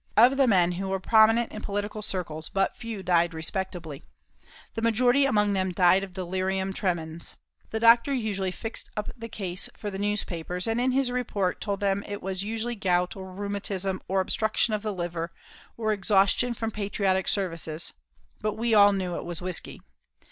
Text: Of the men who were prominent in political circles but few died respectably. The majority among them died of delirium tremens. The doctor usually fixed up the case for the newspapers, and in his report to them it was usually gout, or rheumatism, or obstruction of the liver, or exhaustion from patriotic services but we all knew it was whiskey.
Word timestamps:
Of 0.17 0.35
the 0.35 0.47
men 0.47 0.71
who 0.71 0.87
were 0.87 0.99
prominent 0.99 1.51
in 1.51 1.61
political 1.61 2.01
circles 2.01 2.49
but 2.49 2.75
few 2.75 3.03
died 3.03 3.35
respectably. 3.35 4.01
The 4.73 4.81
majority 4.81 5.25
among 5.25 5.53
them 5.53 5.71
died 5.71 6.03
of 6.03 6.11
delirium 6.11 6.73
tremens. 6.73 7.35
The 7.69 7.79
doctor 7.81 8.11
usually 8.11 8.49
fixed 8.49 8.89
up 8.97 9.11
the 9.15 9.29
case 9.29 9.69
for 9.77 9.91
the 9.91 9.99
newspapers, 9.99 10.65
and 10.65 10.81
in 10.81 10.91
his 10.91 11.11
report 11.11 11.61
to 11.61 11.77
them 11.77 12.03
it 12.07 12.23
was 12.23 12.41
usually 12.41 12.73
gout, 12.73 13.15
or 13.15 13.31
rheumatism, 13.31 14.01
or 14.07 14.21
obstruction 14.21 14.73
of 14.73 14.81
the 14.81 14.91
liver, 14.91 15.31
or 15.77 15.93
exhaustion 15.93 16.55
from 16.55 16.71
patriotic 16.71 17.27
services 17.27 17.93
but 18.41 18.53
we 18.55 18.73
all 18.73 18.93
knew 18.93 19.17
it 19.17 19.23
was 19.23 19.39
whiskey. 19.39 19.81